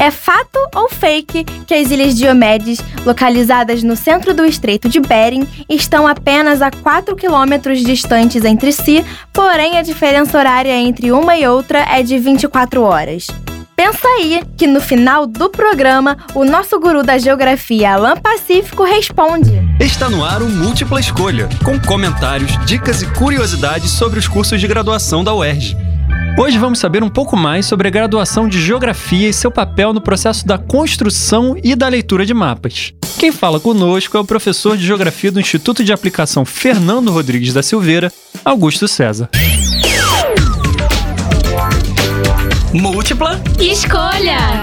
É 0.00 0.12
fato 0.12 0.58
ou 0.76 0.88
fake 0.88 1.44
que 1.66 1.74
as 1.74 1.90
ilhas 1.90 2.16
Diomedes, 2.16 2.78
localizadas 3.04 3.82
no 3.82 3.96
centro 3.96 4.32
do 4.32 4.44
Estreito 4.44 4.88
de 4.88 5.00
Bering, 5.00 5.46
estão 5.68 6.06
apenas 6.06 6.62
a 6.62 6.70
4 6.70 7.16
quilômetros 7.16 7.80
distantes 7.80 8.44
entre 8.44 8.70
si, 8.70 9.04
porém 9.32 9.76
a 9.76 9.82
diferença 9.82 10.38
horária 10.38 10.72
entre 10.72 11.10
uma 11.10 11.36
e 11.36 11.46
outra 11.48 11.80
é 11.80 12.02
de 12.04 12.16
24 12.16 12.80
horas? 12.82 13.26
Pensa 13.74 14.06
aí 14.08 14.42
que 14.56 14.66
no 14.66 14.80
final 14.80 15.26
do 15.26 15.48
programa, 15.50 16.16
o 16.34 16.44
nosso 16.44 16.78
guru 16.78 17.02
da 17.02 17.18
geografia, 17.18 17.92
Alan 17.92 18.16
Pacífico, 18.16 18.84
responde. 18.84 19.52
Está 19.80 20.08
no 20.08 20.24
ar 20.24 20.42
o 20.42 20.48
Múltipla 20.48 21.00
Escolha, 21.00 21.48
com 21.64 21.78
comentários, 21.80 22.52
dicas 22.66 23.02
e 23.02 23.06
curiosidades 23.06 23.90
sobre 23.92 24.18
os 24.18 24.26
cursos 24.26 24.60
de 24.60 24.66
graduação 24.66 25.22
da 25.22 25.34
UERJ. 25.34 25.87
Hoje 26.38 26.56
vamos 26.56 26.78
saber 26.78 27.02
um 27.02 27.08
pouco 27.08 27.36
mais 27.36 27.66
sobre 27.66 27.88
a 27.88 27.90
graduação 27.90 28.48
de 28.48 28.60
Geografia 28.60 29.28
e 29.28 29.32
seu 29.32 29.50
papel 29.50 29.92
no 29.92 30.00
processo 30.00 30.46
da 30.46 30.56
construção 30.56 31.56
e 31.64 31.74
da 31.74 31.88
leitura 31.88 32.24
de 32.24 32.32
mapas. 32.32 32.94
Quem 33.18 33.32
fala 33.32 33.58
conosco 33.58 34.16
é 34.16 34.20
o 34.20 34.24
professor 34.24 34.76
de 34.76 34.86
Geografia 34.86 35.32
do 35.32 35.40
Instituto 35.40 35.82
de 35.82 35.92
Aplicação 35.92 36.44
Fernando 36.44 37.10
Rodrigues 37.10 37.52
da 37.52 37.60
Silveira, 37.60 38.12
Augusto 38.44 38.86
César. 38.86 39.28
Múltipla 42.72 43.42
Escolha! 43.58 44.62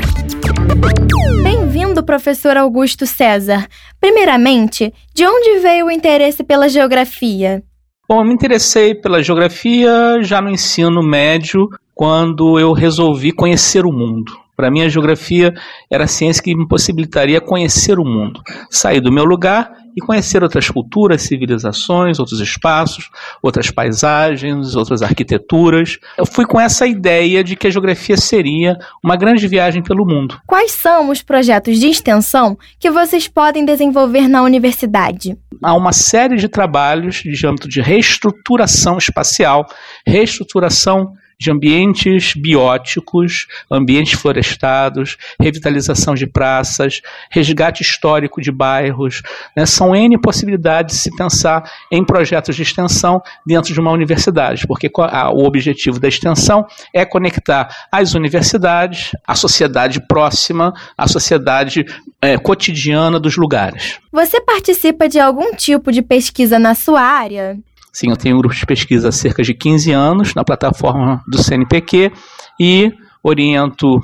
Bem-vindo, 1.43 2.01
professor 2.05 2.55
Augusto 2.55 3.05
César. 3.05 3.67
Primeiramente, 3.99 4.93
de 5.13 5.27
onde 5.27 5.59
veio 5.59 5.87
o 5.87 5.91
interesse 5.91 6.41
pela 6.41 6.69
geografia? 6.69 7.61
Bom, 8.07 8.19
eu 8.19 8.23
me 8.23 8.35
interessei 8.35 8.93
pela 8.93 9.23
geografia 9.23 10.21
já 10.21 10.39
no 10.39 10.51
ensino 10.51 11.01
médio, 11.01 11.67
quando 11.95 12.59
eu 12.59 12.71
resolvi 12.71 13.31
conhecer 13.31 13.83
o 13.83 13.91
mundo. 13.91 14.31
Para 14.55 14.69
mim, 14.69 14.83
a 14.83 14.89
geografia 14.89 15.51
era 15.89 16.03
a 16.03 16.07
ciência 16.07 16.43
que 16.43 16.55
me 16.55 16.67
possibilitaria 16.67 17.41
conhecer 17.41 17.97
o 17.97 18.05
mundo, 18.05 18.41
sair 18.69 19.01
do 19.01 19.11
meu 19.11 19.25
lugar 19.25 19.71
e 19.95 20.01
conhecer 20.01 20.43
outras 20.43 20.69
culturas, 20.69 21.21
civilizações, 21.21 22.19
outros 22.19 22.39
espaços, 22.39 23.09
outras 23.41 23.71
paisagens, 23.71 24.75
outras 24.75 25.01
arquiteturas. 25.01 25.97
Eu 26.17 26.25
fui 26.25 26.45
com 26.45 26.59
essa 26.59 26.85
ideia 26.85 27.43
de 27.43 27.55
que 27.55 27.67
a 27.67 27.69
geografia 27.69 28.17
seria 28.17 28.77
uma 29.03 29.15
grande 29.15 29.47
viagem 29.47 29.81
pelo 29.81 30.05
mundo. 30.05 30.39
Quais 30.45 30.71
são 30.71 31.09
os 31.09 31.21
projetos 31.21 31.79
de 31.79 31.87
extensão 31.87 32.57
que 32.79 32.91
vocês 32.91 33.27
podem 33.27 33.63
desenvolver 33.63 34.27
na 34.27 34.43
universidade? 34.43 35.37
Há 35.63 35.73
uma 35.73 35.93
série 35.93 36.35
de 36.35 36.49
trabalhos 36.49 37.17
de 37.17 37.47
âmbito 37.47 37.69
de 37.69 37.81
reestruturação 37.81 38.97
espacial, 38.97 39.65
reestruturação 40.05 41.13
de 41.39 41.51
ambientes 41.51 42.33
bióticos, 42.35 43.47
ambientes 43.69 44.13
florestados, 44.19 45.17
revitalização 45.39 46.15
de 46.15 46.25
praças, 46.25 47.01
resgate 47.29 47.83
histórico 47.83 48.41
de 48.41 48.51
bairros. 48.51 49.21
Né? 49.55 49.65
São 49.65 49.95
N 49.95 50.17
possibilidades 50.19 50.95
de 50.95 51.01
se 51.01 51.15
pensar 51.15 51.69
em 51.91 52.03
projetos 52.03 52.55
de 52.55 52.63
extensão 52.63 53.21
dentro 53.45 53.73
de 53.73 53.79
uma 53.79 53.91
universidade, 53.91 54.65
porque 54.67 54.89
o 54.95 55.45
objetivo 55.45 55.99
da 55.99 56.07
extensão 56.07 56.65
é 56.93 57.05
conectar 57.05 57.69
as 57.91 58.13
universidades, 58.13 59.11
a 59.25 59.35
sociedade 59.35 60.05
próxima, 60.07 60.73
a 60.97 61.07
sociedade 61.07 61.85
é, 62.21 62.37
cotidiana 62.37 63.19
dos 63.19 63.37
lugares. 63.37 63.99
Você 64.11 64.39
participa 64.41 65.07
de 65.07 65.19
algum 65.19 65.53
tipo 65.53 65.91
de 65.91 66.01
pesquisa 66.01 66.57
na 66.57 66.73
sua 66.73 67.01
área? 67.01 67.57
Sim, 67.95 68.09
eu 68.09 68.17
tenho 68.17 68.35
um 68.35 68.39
grupo 68.39 68.53
de 68.53 68.65
pesquisa 68.65 69.07
há 69.07 69.11
cerca 69.13 69.41
de 69.41 69.53
15 69.53 69.93
anos 69.93 70.35
na 70.35 70.43
plataforma 70.43 71.23
do 71.25 71.41
CNPq 71.41 72.11
e 72.59 72.91
oriento 73.23 74.01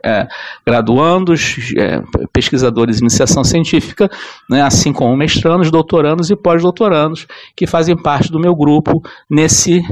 é, 0.00 0.28
graduandos, 0.64 1.74
é, 1.76 2.00
pesquisadores 2.32 2.98
de 2.98 3.02
iniciação 3.02 3.42
científica, 3.42 4.08
né, 4.48 4.62
assim 4.62 4.92
como 4.92 5.16
mestrandos, 5.16 5.72
doutorandos 5.72 6.30
e 6.30 6.36
pós-doutorandos, 6.36 7.26
que 7.56 7.66
fazem 7.66 8.00
parte 8.00 8.30
do 8.30 8.38
meu 8.38 8.54
grupo 8.54 9.02
nesse 9.28 9.82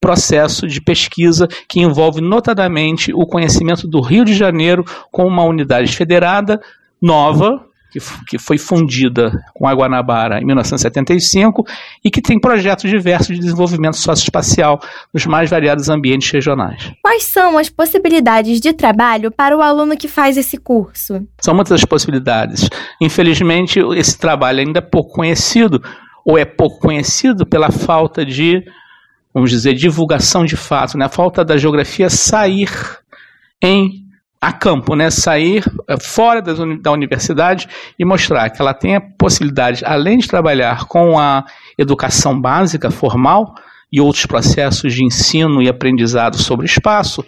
processo 0.00 0.66
de 0.66 0.80
pesquisa 0.80 1.46
que 1.68 1.82
envolve 1.82 2.22
notadamente 2.22 3.12
o 3.12 3.26
conhecimento 3.26 3.86
do 3.86 4.00
Rio 4.00 4.24
de 4.24 4.32
Janeiro 4.32 4.82
como 5.12 5.28
uma 5.28 5.44
unidade 5.44 5.94
federada 5.94 6.58
nova, 7.02 7.65
que, 7.96 8.26
que 8.26 8.38
foi 8.38 8.58
fundida 8.58 9.32
com 9.54 9.66
a 9.66 9.72
Guanabara 9.72 10.40
em 10.40 10.44
1975 10.44 11.64
e 12.04 12.10
que 12.10 12.20
tem 12.20 12.38
projetos 12.38 12.90
diversos 12.90 13.34
de 13.34 13.40
desenvolvimento 13.40 13.96
socioespacial 13.96 14.80
nos 15.12 15.24
mais 15.26 15.48
variados 15.48 15.88
ambientes 15.88 16.30
regionais. 16.30 16.92
Quais 17.02 17.24
são 17.24 17.56
as 17.56 17.68
possibilidades 17.68 18.60
de 18.60 18.72
trabalho 18.72 19.30
para 19.30 19.56
o 19.56 19.62
aluno 19.62 19.96
que 19.96 20.08
faz 20.08 20.36
esse 20.36 20.56
curso? 20.56 21.26
São 21.40 21.54
muitas 21.54 21.72
as 21.72 21.84
possibilidades. 21.84 22.68
Infelizmente, 23.00 23.80
esse 23.96 24.18
trabalho 24.18 24.60
ainda 24.60 24.78
é 24.78 24.82
pouco 24.82 25.14
conhecido, 25.14 25.82
ou 26.24 26.36
é 26.36 26.44
pouco 26.44 26.78
conhecido 26.80 27.46
pela 27.46 27.70
falta 27.70 28.24
de, 28.24 28.62
vamos 29.32 29.50
dizer, 29.50 29.74
divulgação 29.74 30.44
de 30.44 30.56
fato, 30.56 30.98
né? 30.98 31.06
a 31.06 31.08
falta 31.08 31.44
da 31.44 31.56
geografia 31.56 32.10
sair 32.10 32.68
em 33.62 34.05
a 34.40 34.52
campo, 34.52 34.94
né? 34.94 35.10
sair 35.10 35.64
eh, 35.88 35.96
fora 36.00 36.42
da 36.42 36.92
universidade 36.92 37.68
e 37.98 38.04
mostrar 38.04 38.50
que 38.50 38.60
ela 38.60 38.74
tem 38.74 38.96
a 38.96 39.00
possibilidade, 39.00 39.84
além 39.84 40.18
de 40.18 40.28
trabalhar 40.28 40.84
com 40.86 41.18
a 41.18 41.44
educação 41.78 42.38
básica 42.38 42.90
formal 42.90 43.54
e 43.90 44.00
outros 44.00 44.26
processos 44.26 44.92
de 44.92 45.04
ensino 45.04 45.62
e 45.62 45.68
aprendizado 45.68 46.36
sobre 46.36 46.66
espaço, 46.66 47.24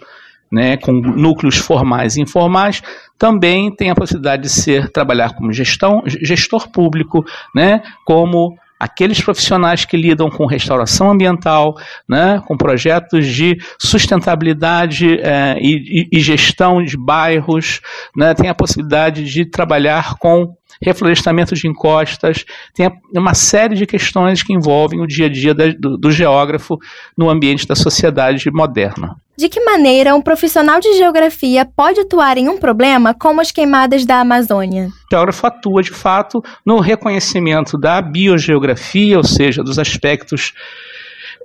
né, 0.51 0.77
com 0.77 0.91
núcleos 0.91 1.57
formais 1.57 2.15
e 2.15 2.21
informais, 2.21 2.81
também 3.17 3.73
tem 3.73 3.89
a 3.89 3.95
possibilidade 3.95 4.43
de 4.43 4.49
ser 4.49 4.89
trabalhar 4.89 5.35
como 5.35 5.53
gestão, 5.53 6.03
gestor 6.05 6.69
público, 6.69 7.23
né, 7.53 7.83
como 8.03 8.57
aqueles 8.79 9.21
profissionais 9.21 9.83
que 9.83 9.97
lidam 9.97 10.29
com 10.29 10.45
restauração 10.45 11.11
ambiental, 11.11 11.75
né, 12.07 12.41
com 12.47 12.55
projetos 12.55 13.27
de 13.27 13.57
sustentabilidade 13.77 15.19
é, 15.19 15.57
e, 15.59 16.07
e, 16.11 16.19
gestão 16.19 16.81
de 16.81 16.95
bairros, 16.95 17.81
né, 18.15 18.33
tem 18.33 18.49
a 18.49 18.55
possibilidade 18.55 19.25
de 19.25 19.45
trabalhar 19.45 20.15
com 20.17 20.55
reflorestamento 20.81 21.55
de 21.55 21.67
encostas, 21.67 22.45
tem 22.73 22.89
uma 23.13 23.33
série 23.33 23.75
de 23.75 23.85
questões 23.85 24.41
que 24.41 24.53
envolvem 24.53 25.01
o 25.01 25.07
dia 25.07 25.25
a 25.25 25.29
dia 25.29 25.53
do, 25.53 25.97
do 25.97 26.11
geógrafo 26.11 26.79
no 27.17 27.29
ambiente 27.29 27.67
da 27.67 27.75
sociedade 27.75 28.49
moderna. 28.49 29.17
De 29.39 29.47
que 29.47 29.63
maneira 29.63 30.13
um 30.13 30.21
profissional 30.21 30.81
de 30.81 30.97
geografia 30.97 31.63
pode 31.63 32.01
atuar 32.01 32.37
em 32.37 32.49
um 32.49 32.57
problema 32.57 33.13
como 33.13 33.39
as 33.39 33.53
queimadas 33.53 34.05
da 34.05 34.19
Amazônia? 34.19 34.87
O 34.87 35.15
geógrafo 35.15 35.47
atua, 35.47 35.81
de 35.81 35.91
fato, 35.91 36.43
no 36.65 36.81
reconhecimento 36.81 37.77
da 37.77 38.01
biogeografia, 38.01 39.15
ou 39.15 39.23
seja, 39.23 39.63
dos 39.63 39.79
aspectos 39.79 40.51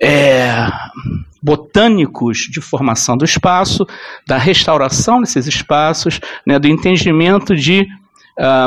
é, 0.03 0.66
botânicos 1.41 2.49
de 2.50 2.60
formação 2.60 3.16
do 3.16 3.25
espaço, 3.25 3.87
da 4.27 4.38
restauração 4.38 5.21
desses 5.21 5.47
espaços, 5.47 6.19
né, 6.44 6.59
do 6.59 6.66
entendimento 6.66 7.54
de 7.54 7.87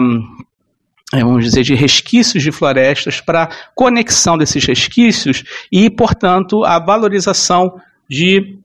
um, 0.02 0.38
é, 1.14 1.22
vamos 1.22 1.44
dizer, 1.44 1.64
de 1.64 1.76
resquícios 1.76 2.42
de 2.42 2.52
florestas 2.54 3.20
para 3.20 3.50
conexão 3.76 4.38
desses 4.38 4.64
resquícios 4.64 5.44
e, 5.70 5.90
portanto, 5.90 6.64
a 6.64 6.80
valorização 6.80 7.76
de 8.10 8.58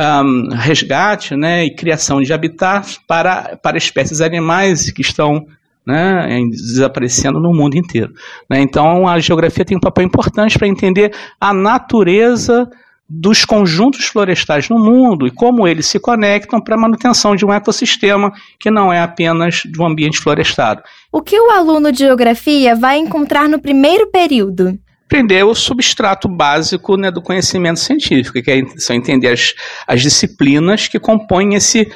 um, 0.00 0.48
resgate 0.54 1.36
né, 1.36 1.64
e 1.64 1.74
criação 1.74 2.20
de 2.20 2.32
habitats 2.32 2.98
para, 3.06 3.56
para 3.62 3.78
espécies 3.78 4.20
animais 4.20 4.90
que 4.90 5.02
estão 5.02 5.46
né, 5.86 6.40
desaparecendo 6.50 7.40
no 7.40 7.52
mundo 7.52 7.76
inteiro. 7.76 8.12
Né? 8.48 8.60
Então, 8.60 9.08
a 9.08 9.18
geografia 9.18 9.64
tem 9.64 9.76
um 9.76 9.80
papel 9.80 10.04
importante 10.04 10.58
para 10.58 10.68
entender 10.68 11.12
a 11.40 11.52
natureza 11.52 12.68
dos 13.12 13.44
conjuntos 13.44 14.04
florestais 14.04 14.68
no 14.68 14.78
mundo 14.78 15.26
e 15.26 15.32
como 15.32 15.66
eles 15.66 15.86
se 15.86 15.98
conectam 15.98 16.60
para 16.60 16.76
a 16.76 16.78
manutenção 16.78 17.34
de 17.34 17.44
um 17.44 17.52
ecossistema 17.52 18.32
que 18.56 18.70
não 18.70 18.92
é 18.92 19.00
apenas 19.00 19.62
de 19.64 19.82
um 19.82 19.86
ambiente 19.86 20.20
florestado. 20.20 20.80
O 21.10 21.20
que 21.20 21.38
o 21.38 21.50
aluno 21.50 21.90
de 21.90 21.98
geografia 21.98 22.76
vai 22.76 22.98
encontrar 22.98 23.48
no 23.48 23.58
primeiro 23.58 24.06
período? 24.12 24.78
Aprender 25.10 25.42
o 25.42 25.56
substrato 25.56 26.28
básico 26.28 26.96
né, 26.96 27.10
do 27.10 27.20
conhecimento 27.20 27.80
científico, 27.80 28.40
que 28.40 28.48
é, 28.48 28.62
são 28.76 28.94
entender 28.94 29.26
as, 29.26 29.56
as 29.84 30.02
disciplinas 30.02 30.86
que 30.86 31.00
compõem 31.00 31.56
esse 31.56 31.90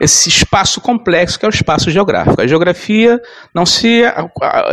esse 0.00 0.28
espaço 0.28 0.80
complexo 0.80 1.38
que 1.38 1.44
é 1.44 1.48
o 1.48 1.50
espaço 1.50 1.90
geográfico. 1.90 2.40
A 2.40 2.46
geografia 2.46 3.20
não 3.54 3.64
se 3.64 4.02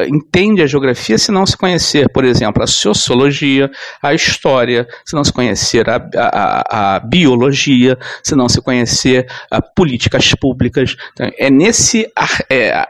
entende 0.07 0.61
a 0.61 0.67
geografia 0.67 1.17
se 1.17 1.31
não 1.31 1.45
se 1.45 1.57
conhecer, 1.57 2.09
por 2.09 2.25
exemplo, 2.25 2.63
a 2.63 2.67
sociologia, 2.67 3.71
a 4.01 4.13
história, 4.13 4.87
se 5.05 5.15
não 5.15 5.23
se 5.23 5.31
conhecer 5.31 5.89
a, 5.89 5.95
a, 6.15 6.95
a 6.95 6.99
biologia, 6.99 7.97
se 8.21 8.35
não 8.35 8.49
se 8.49 8.61
conhecer 8.61 9.27
políticas 9.75 10.33
públicas. 10.35 10.95
Então, 11.13 11.29
é 11.37 11.49
nesse 11.49 12.07
é, 12.49 12.85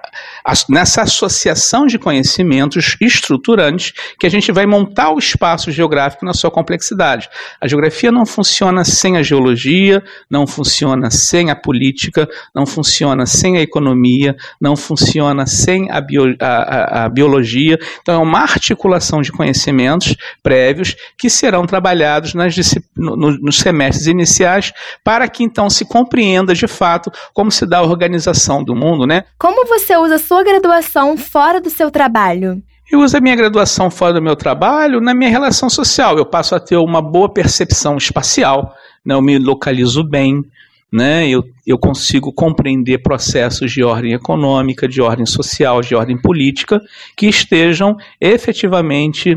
nessa 0.70 1.04
associação 1.04 1.86
de 1.86 2.00
conhecimentos 2.00 2.96
estruturantes 3.00 3.94
que 4.20 4.26
a 4.26 4.30
gente 4.30 4.52
vai 4.52 4.66
montar 4.66 5.12
o 5.12 5.20
espaço 5.20 5.72
geográfico 5.72 6.26
na 6.26 6.34
sua 6.34 6.52
complexidade. 6.52 7.30
A 7.62 7.68
geografia 7.68 8.12
não 8.12 8.26
funciona 8.26 8.84
sem 8.84 9.18
a 9.18 9.22
geologia, 9.22 10.04
não 10.30 10.48
funciona 10.48 11.10
sem 11.12 11.50
a 11.50 11.56
política 11.56 12.23
política, 12.24 12.50
não 12.54 12.66
funciona 12.66 13.26
sem 13.26 13.58
a 13.58 13.62
economia, 13.62 14.36
não 14.60 14.76
funciona 14.76 15.46
sem 15.46 15.90
a, 15.92 16.00
bio, 16.02 16.36
a, 16.40 16.48
a, 16.48 17.06
a 17.06 17.10
biologia. 17.10 17.78
Então, 18.02 18.16
é 18.16 18.18
uma 18.18 18.40
articulação 18.40 19.22
de 19.22 19.32
conhecimentos 19.32 20.16
prévios 20.42 20.96
que 21.18 21.30
serão 21.30 21.66
trabalhados 21.66 22.34
nas, 22.34 22.56
no, 22.96 23.16
nos 23.16 23.58
semestres 23.58 24.08
iniciais 24.08 24.74
para 25.04 25.28
que 25.28 25.44
então 25.44 25.70
se 25.70 25.86
compreenda 25.86 26.54
de 26.54 26.68
fato 26.68 27.12
como 27.34 27.52
se 27.52 27.66
dá 27.66 27.80
a 27.80 27.84
organização 27.84 28.64
do 28.64 28.76
mundo, 28.76 29.06
né? 29.06 29.24
Como 29.38 29.68
você 29.68 29.96
usa 29.98 30.18
sua 30.18 30.44
graduação 30.44 31.18
fora 31.18 31.60
do 31.60 31.70
seu 31.70 31.90
trabalho? 31.92 32.62
Eu 32.92 33.00
uso 33.00 33.18
a 33.18 33.22
minha 33.22 33.36
graduação 33.36 33.90
fora 33.90 34.14
do 34.14 34.22
meu 34.22 34.36
trabalho 34.36 35.02
na 35.02 35.16
minha 35.16 35.30
relação 35.30 35.70
social. 35.70 36.18
Eu 36.18 36.26
passo 36.26 36.54
a 36.54 36.60
ter 36.60 36.78
uma 36.78 37.02
boa 37.02 37.32
percepção 37.32 37.98
espacial, 37.98 38.76
né? 39.06 39.16
eu 39.16 39.22
me 39.22 39.40
localizo 39.40 40.04
bem, 40.04 40.44
né? 40.94 41.28
eu, 41.28 41.44
eu 41.66 41.76
consigo 41.76 42.32
compreender 42.32 43.00
processos 43.00 43.72
de 43.72 43.84
ordem 43.84 44.14
econômica, 44.14 44.88
de 44.88 45.02
ordem 45.02 45.26
social, 45.26 45.82
de 45.82 45.96
ordem 45.96 46.16
política, 46.16 46.80
que 47.18 47.26
estejam 47.26 47.98
efetivamente 48.22 49.36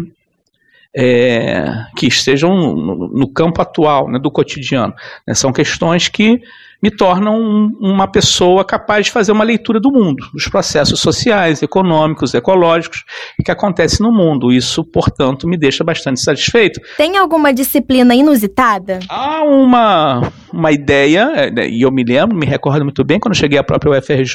é, 0.97 1.67
que 1.95 2.07
estejam 2.07 2.55
no, 2.55 3.09
no 3.09 3.29
campo 3.29 3.61
atual, 3.61 4.11
né, 4.11 4.19
do 4.19 4.31
cotidiano. 4.31 4.95
Né, 5.27 5.35
são 5.35 5.53
questões 5.53 6.09
que 6.09 6.41
me 6.83 6.91
tornam 6.91 7.35
um, 7.35 7.71
uma 7.81 8.07
pessoa 8.07 8.65
capaz 8.65 9.07
de 9.07 9.13
fazer 9.13 9.33
uma 9.33 9.45
leitura 9.45 9.81
do 9.81 9.91
mundo, 9.91 10.27
dos 10.33 10.49
processos 10.49 11.01
sociais, 11.01 11.63
econômicos, 11.63 12.33
ecológicos 12.35 13.05
que 13.45 13.51
acontecem 13.51 14.07
no 14.07 14.13
mundo. 14.13 14.53
Isso, 14.53 14.85
portanto, 14.85 15.49
me 15.49 15.57
deixa 15.57 15.83
bastante 15.83 16.21
satisfeito. 16.21 16.81
Tem 16.97 17.17
alguma 17.17 17.53
disciplina 17.53 18.15
inusitada? 18.15 19.01
Há 19.09 19.43
uma, 19.45 20.33
uma 20.53 20.73
ideia, 20.73 21.31
é, 21.35 21.69
e 21.69 21.83
eu 21.83 21.91
me 21.91 22.05
lembro, 22.05 22.37
me 22.37 22.47
recordo 22.47 22.85
muito 22.85 23.05
bem, 23.05 23.19
quando 23.19 23.35
cheguei 23.35 23.59
à 23.59 23.65
própria 23.65 23.99
UFRJ, 23.99 24.35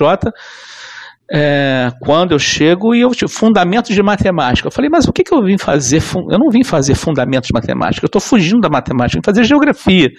é, 1.34 1.90
quando 2.02 2.34
eu 2.34 2.40
chego 2.40 2.94
e 2.94 3.00
eu 3.00 3.12
tipo, 3.12 3.32
fundamentos 3.32 3.96
de 3.96 4.04
matemática. 4.04 4.68
Eu 4.68 4.72
falei, 4.72 4.90
mas 4.90 5.08
o 5.08 5.14
que, 5.14 5.24
que 5.24 5.34
eu 5.34 5.42
vim 5.42 5.58
fazer? 5.58 6.04
Eu 6.30 6.38
não 6.38 6.50
vim 6.50 6.64
fazer 6.64 6.94
fundamentos 6.94 7.48
de 7.48 7.54
matemática, 7.54 8.04
eu 8.04 8.08
estou 8.08 8.22
fugindo 8.22 8.60
da 8.60 8.70
matemática, 8.70 9.18
vim 9.18 9.24
fazer 9.24 9.46
geografia. 9.46 10.10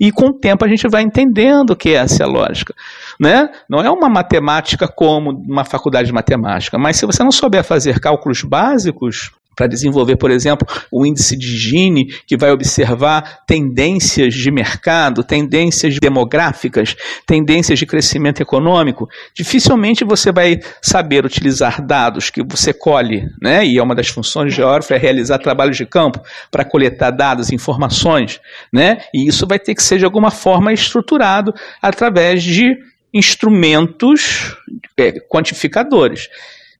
E 0.00 0.10
com 0.10 0.26
o 0.26 0.32
tempo 0.32 0.64
a 0.64 0.68
gente 0.68 0.88
vai 0.88 1.02
entendendo 1.02 1.70
o 1.70 1.76
que 1.76 1.90
é 1.90 1.98
essa 1.98 2.26
lógica. 2.26 2.74
Né? 3.20 3.48
Não 3.70 3.78
é 3.78 3.88
uma 3.88 4.08
matemática 4.08 4.88
como 4.88 5.30
uma 5.30 5.64
faculdade 5.64 6.08
de 6.08 6.12
matemática, 6.12 6.76
mas 6.76 6.96
se 6.96 7.06
você 7.06 7.22
não 7.22 7.30
souber 7.30 7.62
fazer 7.62 8.00
cálculos 8.00 8.42
básicos, 8.42 9.30
para 9.56 9.66
desenvolver, 9.66 10.16
por 10.16 10.30
exemplo, 10.30 10.68
o 10.92 11.06
índice 11.06 11.34
de 11.34 11.56
Gini, 11.56 12.06
que 12.26 12.36
vai 12.36 12.52
observar 12.52 13.44
tendências 13.46 14.34
de 14.34 14.50
mercado, 14.50 15.24
tendências 15.24 15.98
demográficas, 15.98 16.94
tendências 17.26 17.78
de 17.78 17.86
crescimento 17.86 18.42
econômico, 18.42 19.08
dificilmente 19.34 20.04
você 20.04 20.30
vai 20.30 20.60
saber 20.82 21.24
utilizar 21.24 21.84
dados 21.84 22.28
que 22.28 22.42
você 22.42 22.74
colhe, 22.74 23.24
né? 23.40 23.64
e 23.64 23.78
é 23.78 23.82
uma 23.82 23.94
das 23.94 24.08
funções 24.08 24.50
de 24.50 24.56
geógrafo, 24.56 24.92
é 24.92 24.98
realizar 24.98 25.38
trabalhos 25.38 25.78
de 25.78 25.86
campo 25.86 26.20
para 26.50 26.64
coletar 26.64 27.10
dados, 27.10 27.50
informações, 27.50 28.38
né? 28.70 28.98
e 29.14 29.26
isso 29.26 29.46
vai 29.46 29.58
ter 29.58 29.74
que 29.74 29.82
ser 29.82 29.98
de 29.98 30.04
alguma 30.04 30.30
forma 30.30 30.72
estruturado 30.72 31.54
através 31.80 32.42
de 32.42 32.76
instrumentos 33.12 34.54
é, 34.98 35.12
quantificadores. 35.20 36.28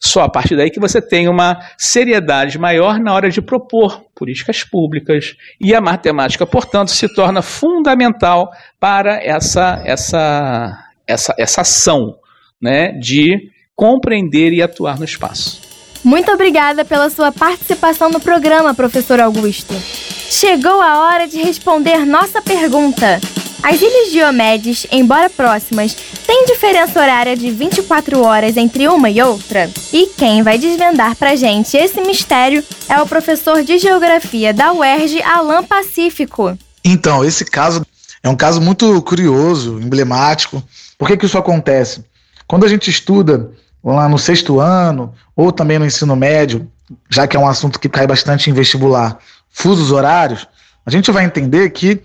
Só 0.01 0.23
a 0.23 0.29
partir 0.29 0.57
daí 0.57 0.71
que 0.71 0.81
você 0.81 1.01
tem 1.01 1.29
uma 1.29 1.59
seriedade 1.79 2.59
maior 2.59 2.99
na 2.99 3.15
hora 3.15 3.31
de 3.31 3.41
propor 3.41 4.03
políticas 4.15 4.63
públicas 4.63 5.35
e 5.61 5.75
a 5.75 5.81
matemática, 5.81 6.47
portanto, 6.47 6.91
se 6.91 7.13
torna 7.15 7.43
fundamental 7.43 8.51
para 8.79 9.23
essa 9.23 9.83
essa 9.85 10.83
essa, 11.07 11.35
essa 11.39 11.61
ação, 11.61 12.17
né, 12.61 12.93
de 12.93 13.51
compreender 13.75 14.53
e 14.53 14.63
atuar 14.63 14.99
no 14.99 15.05
espaço. 15.05 15.61
Muito 16.03 16.31
obrigada 16.31 16.85
pela 16.85 17.11
sua 17.11 17.33
participação 17.33 18.09
no 18.11 18.21
programa, 18.21 18.75
professor 18.75 19.21
Augusto. 19.21 19.75
Chegou 19.75 20.81
a 20.81 21.01
hora 21.01 21.27
de 21.27 21.39
responder 21.39 22.05
nossa 22.05 22.41
pergunta. 22.43 23.21
As 23.69 23.83
ilhas 23.83 24.13
Diomedes, 24.13 24.87
embora 24.93 25.29
próximas, 25.29 25.93
têm 26.25 26.47
diferença 26.47 27.01
horária 27.01 27.37
de 27.37 27.51
24 27.51 28.23
horas 28.23 28.57
entre 28.57 28.87
uma 28.87 29.11
e 29.11 29.21
outra? 29.21 29.69
E 29.93 30.07
quem 30.17 30.41
vai 30.41 30.57
desvendar 30.57 31.17
pra 31.17 31.35
gente 31.35 31.77
esse 31.77 32.01
mistério 32.03 32.63
é 32.89 33.03
o 33.03 33.07
professor 33.09 33.65
de 33.65 33.77
Geografia 33.77 34.55
da 34.55 34.73
UERJ, 34.73 35.21
Alan 35.21 35.65
Pacífico. 35.65 36.57
Então, 36.85 37.25
esse 37.25 37.45
caso 37.45 37.85
é 38.23 38.29
um 38.29 38.37
caso 38.37 38.61
muito 38.61 39.03
curioso, 39.03 39.81
emblemático. 39.81 40.63
Por 40.97 41.09
que, 41.09 41.17
que 41.17 41.27
isso 41.27 41.37
acontece? 41.37 42.05
Quando 42.47 42.65
a 42.65 42.69
gente 42.69 42.89
estuda 42.89 43.51
lá 43.83 44.09
no 44.09 44.17
sexto 44.17 44.61
ano, 44.61 45.13
ou 45.35 45.51
também 45.51 45.81
no 45.81 45.87
ensino 45.87 46.15
médio, 46.15 46.71
já 47.11 47.27
que 47.27 47.37
é 47.37 47.41
um 47.41 47.49
assunto 47.49 47.81
que 47.81 47.89
cai 47.89 48.07
bastante 48.07 48.49
em 48.49 48.53
vestibular, 48.53 49.19
fusos 49.51 49.91
horários, 49.91 50.47
a 50.87 50.91
gente 50.93 51.11
vai 51.11 51.25
entender 51.25 51.69
que 51.71 52.01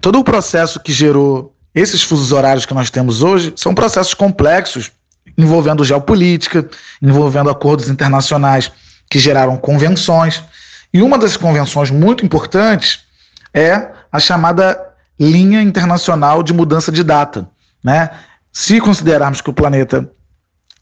todo 0.00 0.18
o 0.18 0.24
processo 0.24 0.80
que 0.80 0.92
gerou 0.92 1.54
esses 1.74 2.02
fusos 2.02 2.32
horários 2.32 2.66
que 2.66 2.74
nós 2.74 2.90
temos 2.90 3.22
hoje 3.22 3.52
são 3.56 3.74
processos 3.74 4.14
complexos, 4.14 4.90
envolvendo 5.36 5.84
geopolítica, 5.84 6.68
envolvendo 7.00 7.50
acordos 7.50 7.88
internacionais 7.88 8.70
que 9.08 9.18
geraram 9.18 9.56
convenções. 9.56 10.42
E 10.92 11.02
uma 11.02 11.18
das 11.18 11.36
convenções 11.36 11.90
muito 11.90 12.24
importantes 12.24 13.00
é 13.54 13.90
a 14.10 14.18
chamada 14.18 14.78
linha 15.18 15.62
internacional 15.62 16.42
de 16.42 16.52
mudança 16.52 16.90
de 16.90 17.02
data. 17.02 17.48
Né? 17.82 18.10
Se 18.52 18.80
considerarmos 18.80 19.40
que 19.40 19.50
o 19.50 19.54
planeta 19.54 20.10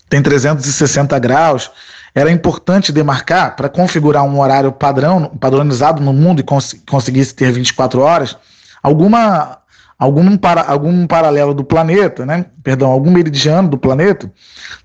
tem 0.08 0.22
360 0.22 1.18
graus, 1.18 1.70
era 2.14 2.30
importante 2.30 2.92
demarcar 2.92 3.56
para 3.56 3.68
configurar 3.68 4.24
um 4.24 4.40
horário 4.40 4.72
padrão, 4.72 5.26
padronizado 5.38 6.02
no 6.02 6.12
mundo 6.12 6.40
e 6.40 6.42
cons 6.42 6.74
conseguisse 6.88 7.34
ter 7.34 7.52
24 7.52 8.00
horas, 8.00 8.36
alguma 8.86 9.58
algum, 9.98 10.36
para, 10.36 10.62
algum 10.62 11.06
paralelo 11.06 11.52
do 11.52 11.64
planeta, 11.64 12.24
né? 12.24 12.46
Perdão, 12.62 12.90
algum 12.90 13.10
meridiano 13.10 13.68
do 13.68 13.76
planeta 13.76 14.30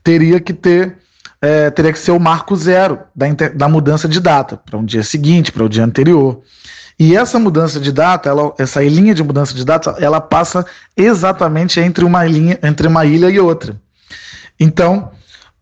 teria 0.04 0.40
que 0.40 0.54
ter 0.54 0.98
é, 1.40 1.70
teria 1.72 1.92
que 1.92 2.00
ser 2.00 2.12
o 2.12 2.20
marco 2.20 2.56
zero 2.56 3.00
da, 3.16 3.28
da 3.54 3.68
mudança 3.70 4.08
de 4.08 4.20
data 4.20 4.58
para 4.58 4.78
um 4.78 4.86
dia 4.86 5.04
seguinte, 5.04 5.52
para 5.52 5.64
o 5.64 5.70
dia 5.70 5.84
anterior. 5.84 6.42
E 7.00 7.16
essa 7.16 7.40
mudança 7.40 7.80
de 7.80 7.92
data, 7.92 8.30
ela, 8.30 8.54
essa 8.60 8.84
linha 8.84 9.14
de 9.14 9.24
mudança 9.24 9.56
de 9.56 9.66
data, 9.66 9.96
ela 10.00 10.22
passa 10.22 10.64
exatamente 10.96 11.80
entre 11.80 12.06
uma 12.06 12.24
linha, 12.26 12.60
entre 12.62 12.88
uma 12.88 13.06
ilha 13.06 13.28
e 13.28 13.40
outra. 13.40 13.76
Então, 14.60 15.12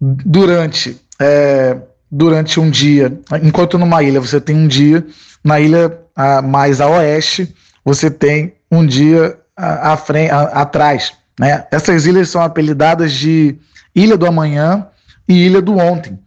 durante 0.02 1.00
é, 1.20 1.78
durante 2.12 2.60
um 2.60 2.70
dia, 2.70 3.18
enquanto 3.42 3.78
numa 3.78 4.04
ilha 4.04 4.20
você 4.20 4.42
tem 4.42 4.56
um 4.56 4.68
dia, 4.68 5.06
na 5.44 5.60
ilha 5.60 5.98
a, 6.16 6.42
mais 6.42 6.82
a 6.82 6.90
oeste 6.90 7.54
você 7.90 8.12
tem 8.12 8.54
um 8.72 8.86
dia 8.86 9.36
à 9.58 9.98
frente, 9.98 10.30
atrás. 10.32 11.14
Né? 11.40 11.66
Essas 11.72 12.06
ilhas 12.06 12.30
são 12.30 12.40
apelidadas 12.40 13.12
de 13.14 13.58
Ilha 13.96 14.16
do 14.16 14.28
Amanhã 14.28 14.88
e 15.28 15.48
Ilha 15.48 15.60
do 15.60 15.76
Ontem. 15.76 16.20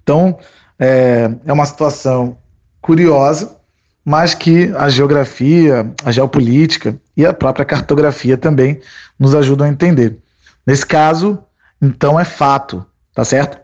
Então, 0.00 0.38
é, 0.78 1.28
é 1.44 1.52
uma 1.52 1.66
situação 1.66 2.38
curiosa, 2.80 3.56
mas 4.04 4.32
que 4.32 4.72
a 4.76 4.88
geografia, 4.88 5.92
a 6.04 6.12
geopolítica 6.12 6.96
e 7.16 7.26
a 7.26 7.32
própria 7.32 7.64
cartografia 7.64 8.38
também 8.38 8.80
nos 9.18 9.34
ajudam 9.34 9.66
a 9.66 9.70
entender. 9.70 10.18
Nesse 10.64 10.86
caso, 10.86 11.42
então 11.82 12.18
é 12.18 12.24
fato, 12.24 12.86
tá 13.12 13.24
certo? 13.24 13.58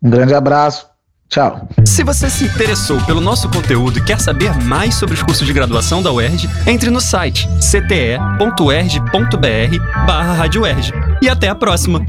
Um 0.00 0.08
grande 0.08 0.32
abraço, 0.32 0.88
Tchau. 1.30 1.68
Se 1.86 2.02
você 2.02 2.28
se 2.28 2.44
interessou 2.44 3.00
pelo 3.02 3.20
nosso 3.20 3.48
conteúdo 3.48 3.98
e 3.98 4.04
quer 4.04 4.20
saber 4.20 4.52
mais 4.64 4.96
sobre 4.96 5.14
os 5.14 5.22
cursos 5.22 5.46
de 5.46 5.52
graduação 5.52 6.02
da 6.02 6.12
UERJ, 6.12 6.50
entre 6.66 6.90
no 6.90 7.00
site 7.00 7.48
cte.erj.br 7.60 8.18
barra 10.06 10.44
E 11.22 11.28
até 11.28 11.48
a 11.48 11.54
próxima! 11.54 12.04